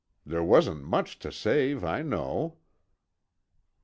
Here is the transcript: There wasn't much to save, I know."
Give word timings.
There 0.25 0.41
wasn't 0.43 0.81
much 0.83 1.19
to 1.19 1.31
save, 1.31 1.83
I 1.83 2.01
know." 2.01 2.57